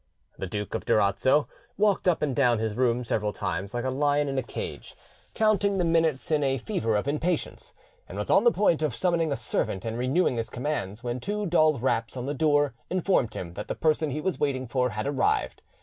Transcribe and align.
The 0.39 0.47
Duke 0.47 0.73
of 0.73 0.83
Durazzo 0.83 1.47
walked 1.77 2.07
up 2.07 2.23
and 2.23 2.35
down 2.35 2.57
his 2.57 2.73
room 2.73 3.03
several 3.03 3.31
times 3.31 3.75
like 3.75 3.85
a 3.85 3.91
lion 3.91 4.27
in 4.27 4.39
a 4.39 4.41
cage, 4.41 4.95
counting 5.35 5.77
the 5.77 5.83
minutes 5.85 6.31
in 6.31 6.43
a 6.43 6.57
fever 6.57 6.95
of 6.95 7.07
impatience, 7.07 7.75
and 8.09 8.17
was 8.17 8.31
on 8.31 8.43
the 8.43 8.51
point 8.51 8.81
of 8.81 8.95
summoning 8.95 9.31
a 9.31 9.35
servant 9.35 9.85
and 9.85 9.99
renewing 9.99 10.37
his 10.37 10.49
commands, 10.49 11.03
when 11.03 11.19
two 11.19 11.45
dull 11.45 11.77
raps 11.77 12.17
on 12.17 12.25
the 12.25 12.33
door 12.33 12.73
informed 12.89 13.35
him 13.35 13.53
that 13.53 13.67
the 13.67 13.75
person 13.75 14.09
he 14.09 14.21
was 14.21 14.39
waiting 14.39 14.65
for 14.65 14.89
had 14.89 15.05
arrived. 15.05 15.61